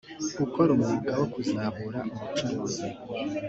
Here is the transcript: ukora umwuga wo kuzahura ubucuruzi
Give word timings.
ukora 0.45 0.69
umwuga 0.75 1.11
wo 1.19 1.25
kuzahura 1.33 1.99
ubucuruzi 2.13 2.87